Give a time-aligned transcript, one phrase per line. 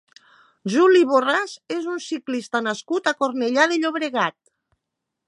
[0.75, 4.39] Juli Borràs és un ciclista nascut a Cornellà de Llobregat.